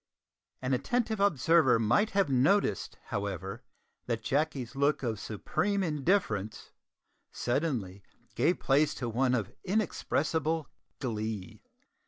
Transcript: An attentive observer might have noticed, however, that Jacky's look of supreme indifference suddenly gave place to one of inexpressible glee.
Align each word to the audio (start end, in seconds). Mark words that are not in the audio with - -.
An 0.63 0.73
attentive 0.73 1.19
observer 1.19 1.77
might 1.77 2.09
have 2.17 2.27
noticed, 2.27 2.97
however, 3.09 3.61
that 4.07 4.23
Jacky's 4.23 4.75
look 4.75 5.03
of 5.03 5.19
supreme 5.19 5.83
indifference 5.83 6.71
suddenly 7.31 8.01
gave 8.33 8.59
place 8.59 8.95
to 8.95 9.07
one 9.07 9.35
of 9.35 9.51
inexpressible 9.63 10.67
glee. 10.97 11.61